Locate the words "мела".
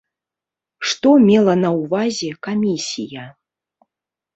1.29-1.53